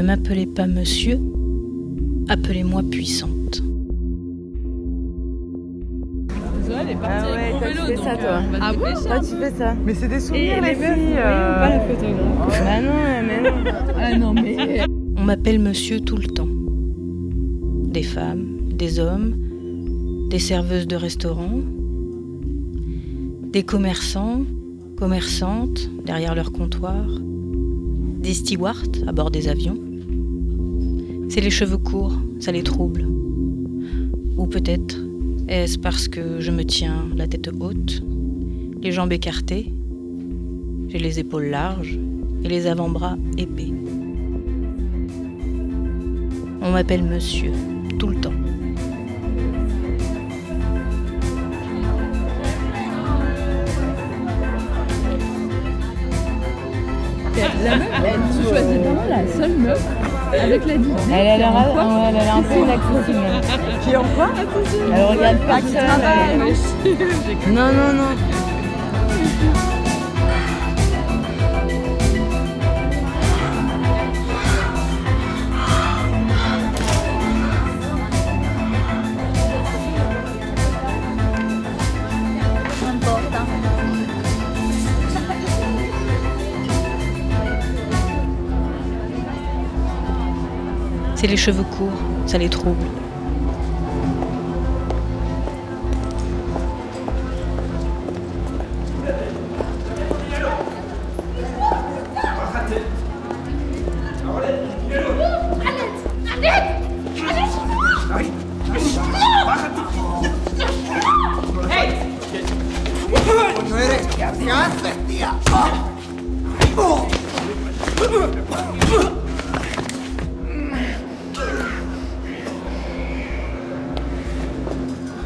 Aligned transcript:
m'appelez 0.00 0.46
pas 0.46 0.66
monsieur, 0.66 1.18
appelez-moi 2.28 2.82
puissante. 2.90 3.62
elle 6.80 6.90
est 6.90 6.94
partie 6.94 7.26
Ah 7.28 7.34
ouais, 7.34 7.50
toi, 7.50 7.68
vélo, 7.68 7.80
tu 7.80 7.86
fais 7.86 7.94
donc, 7.96 8.04
ça, 8.04 8.12
euh, 8.12 8.16
toi. 8.16 8.58
Ah 8.60 8.72
bon. 8.72 8.78
Toi, 9.06 9.20
tu 9.20 9.36
fais 9.36 9.50
ça. 9.50 9.74
Mais 9.84 9.94
c'est 9.94 10.08
des 10.08 10.20
souvenirs, 10.20 10.62
les 10.62 10.74
filles. 10.74 11.16
euh. 11.16 11.54
pas 11.58 11.68
la 11.68 11.80
photographe 11.80 12.62
Bah 12.64 12.80
non, 12.80 12.92
mais 13.26 13.50
non. 13.50 13.56
Ah 14.00 14.18
non, 14.18 14.32
mais. 14.34 14.80
On 15.16 15.22
m'appelle 15.24 15.58
monsieur 15.58 16.00
tout 16.00 16.16
le 16.16 16.26
temps. 16.26 16.48
Des 17.92 18.02
femmes, 18.02 18.46
des 18.74 18.98
hommes, 18.98 19.34
des 20.30 20.38
serveuses 20.38 20.86
de 20.86 20.96
restaurants, 20.96 21.60
des 23.52 23.62
commerçants, 23.62 24.42
commerçantes 24.96 25.90
derrière 26.06 26.34
leur 26.34 26.52
comptoir, 26.52 27.04
des 28.22 28.34
stewards 28.34 28.82
à 29.06 29.12
bord 29.12 29.30
des 29.30 29.48
avions. 29.48 29.78
C'est 31.28 31.40
les 31.40 31.50
cheveux 31.50 31.78
courts, 31.78 32.16
ça 32.38 32.52
les 32.52 32.62
trouble. 32.62 33.04
Ou 34.36 34.46
peut-être 34.46 34.96
est-ce 35.48 35.78
parce 35.78 36.06
que 36.06 36.40
je 36.40 36.52
me 36.52 36.64
tiens 36.64 37.08
la 37.16 37.26
tête 37.26 37.50
haute, 37.60 38.02
les 38.80 38.92
jambes 38.92 39.12
écartées, 39.12 39.72
j'ai 40.88 40.98
les 40.98 41.18
épaules 41.18 41.46
larges 41.46 41.98
et 42.44 42.48
les 42.48 42.66
avant-bras 42.66 43.16
épais. 43.38 43.72
On 46.60 46.70
m'appelle 46.70 47.02
monsieur, 47.02 47.52
tout 47.98 48.06
le 48.06 48.20
temps. 48.20 48.32
La 57.64 57.76
meuf, 57.76 57.88
elle, 58.04 58.20
tu 58.36 58.48
choisis 58.48 58.78
vraiment 58.78 59.04
la 59.08 59.26
seule 59.32 59.56
meuf 59.58 59.82
avec 60.42 60.66
la 60.66 60.74
dignité. 60.76 61.02
Elle 61.12 61.28
a 61.28 61.36
l'air 61.38 61.52
qui 61.52 62.08
elle 62.08 62.16
a 62.16 62.24
l'air 62.24 62.36
un 62.36 62.42
peu 62.42 62.54
inaccessible. 62.54 63.26
Qui 63.82 63.96
en 63.96 64.02
quoi 64.16 64.28
Elle 64.94 65.04
regarde 65.04 65.38
personne. 65.46 66.02
elle- 66.32 67.52
Non, 67.54 67.66
non, 67.66 67.92
non. 67.94 68.41
C'est 91.22 91.28
les 91.28 91.36
cheveux 91.36 91.62
courts, 91.62 91.92
ça 92.26 92.36
les 92.36 92.48
trouble. 92.48 92.84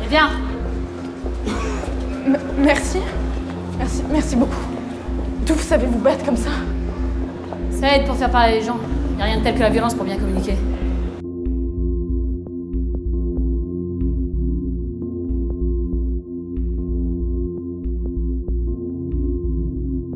Viens 0.08 0.30
M- 2.26 2.38
Merci. 2.58 2.98
Merci, 3.78 4.02
merci 4.10 4.36
beaucoup. 4.36 4.52
D'où 5.46 5.54
vous 5.54 5.60
savez 5.62 5.86
vous 5.86 5.98
battre 5.98 6.24
comme 6.24 6.36
ça? 6.36 6.50
Ça 7.70 7.96
aide 7.96 8.06
pour 8.06 8.16
faire 8.16 8.30
parler 8.30 8.54
les 8.60 8.62
gens. 8.62 8.78
Y 9.18 9.22
a 9.22 9.24
rien 9.24 9.38
de 9.38 9.44
tel 9.44 9.54
que 9.54 9.60
la 9.60 9.70
violence 9.70 9.94
pour 9.94 10.04
bien 10.04 10.16
communiquer. 10.16 10.54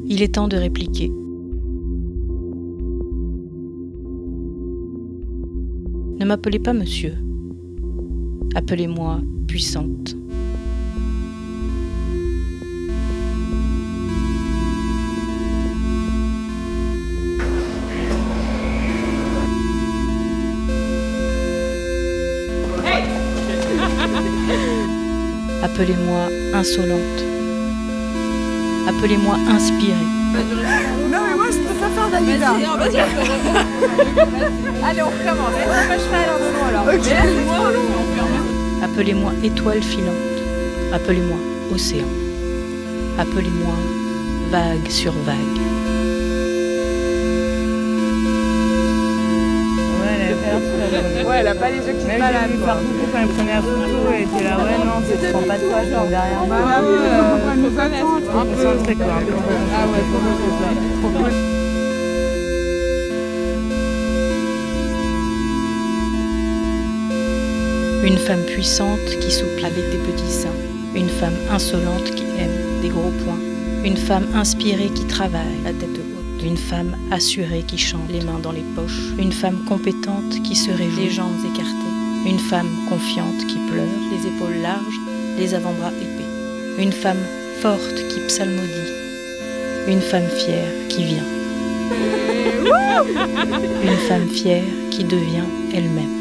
Il 0.06 0.22
est 0.22 0.34
temps 0.34 0.48
de 0.48 0.56
répliquer. 0.56 1.10
Ne 6.18 6.24
m'appelez 6.26 6.58
pas 6.58 6.72
monsieur. 6.72 7.14
Appelez-moi 8.54 9.20
puissante. 9.46 10.16
Appelez-moi 25.62 26.28
insolente. 26.54 27.00
Appelez-moi 28.88 29.36
inspirée. 29.48 29.94
Non, 31.10 31.18
mais 31.28 31.36
moi, 31.36 31.46
je 31.50 31.58
préfère 31.58 31.90
faire 31.90 32.08
Dalida. 32.10 32.52
Vas-y, 32.76 32.96
vas-y, 32.96 33.00
Allez, 34.84 35.02
on 35.02 35.10
recommence. 35.10 35.54
Va 35.88 35.98
cheval 35.98 36.22
alors 36.24 36.38
de 36.38 36.48
nous 36.52 36.64
alors. 36.68 36.86
Ok. 36.94 38.09
Appelez-moi 38.82 39.32
étoile 39.44 39.82
filante. 39.82 40.14
Appelez-moi 40.92 41.36
océan. 41.74 42.06
Appelez-moi 43.18 43.74
vague 44.50 44.88
sur 44.88 45.12
vague. 45.12 45.36
Ouais, 50.00 51.18
elle 51.20 51.26
Ouais, 51.26 51.46
a 51.46 51.54
pas 51.54 51.70
les 51.70 51.76
yeux 51.76 51.92
qui 51.92 52.00
se 52.00 52.06
baladent, 52.06 52.58
quand 52.64 53.18
elle 53.20 53.28
prenait 53.28 53.54
la 53.54 53.60
photo, 53.60 53.98
elle 54.12 54.22
était 54.22 54.44
là, 54.44 54.56
ouais, 54.58 54.84
non, 54.84 55.00
tu 55.06 55.16
te 55.18 55.30
prends 55.30 55.42
pas 55.42 55.58
de 55.58 55.64
toi, 55.68 55.84
genre 55.84 56.06
derrière. 56.06 56.46
Bah 56.48 56.56
euh. 56.56 57.50
Un 57.50 57.60
peu 57.60 57.80
un 57.80 58.44
peu 58.44 58.52
concentré. 58.52 58.96
Ah 59.00 59.86
ouais, 59.86 60.02
beau, 60.10 60.20
c'est 60.40 60.54
ça. 60.64 61.59
Une 68.02 68.16
femme 68.16 68.42
puissante 68.46 69.04
qui 69.20 69.30
souple 69.30 69.62
avec 69.62 69.90
des 69.90 69.98
petits 69.98 70.32
seins. 70.32 70.56
Une 70.94 71.10
femme 71.10 71.36
insolente 71.50 72.04
qui 72.14 72.22
aime 72.22 72.80
des 72.80 72.88
gros 72.88 73.10
poings. 73.24 73.38
Une 73.84 73.98
femme 73.98 74.26
inspirée 74.34 74.88
qui 74.94 75.04
travaille 75.04 75.60
la 75.64 75.74
tête 75.74 75.90
haute. 75.90 76.42
Une 76.42 76.56
femme 76.56 76.96
assurée 77.10 77.62
qui 77.66 77.76
chante 77.76 78.10
les 78.10 78.22
mains 78.22 78.38
dans 78.42 78.52
les 78.52 78.64
poches. 78.74 79.12
Une 79.18 79.32
femme 79.32 79.64
compétente 79.68 80.42
qui 80.42 80.56
se 80.56 80.70
réjouit 80.70 81.04
les 81.04 81.10
jambes 81.10 81.44
écartées. 81.44 82.26
Une 82.26 82.38
femme 82.38 82.70
confiante 82.88 83.46
qui 83.46 83.58
pleure, 83.70 83.84
les 84.10 84.28
épaules 84.28 84.62
larges, 84.62 85.00
les 85.38 85.52
avant-bras 85.52 85.92
épais. 85.92 86.82
Une 86.82 86.92
femme 86.92 87.22
forte 87.60 87.96
qui 88.08 88.20
psalmodie. 88.28 88.94
Une 89.88 90.00
femme 90.00 90.28
fière 90.38 90.72
qui 90.88 91.04
vient. 91.04 91.28
Une 93.82 93.98
femme 94.08 94.28
fière 94.28 94.64
qui 94.90 95.04
devient 95.04 95.44
elle-même. 95.74 96.19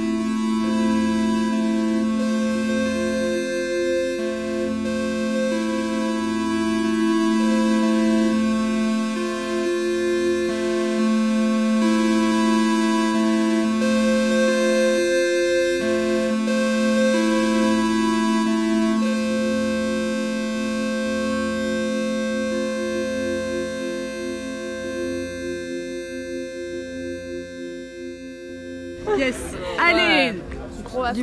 Yes. 29.18 29.56
Allez. 29.80 30.36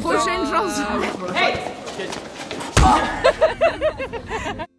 Prochaine 0.01 0.47
chanson. 0.47 0.85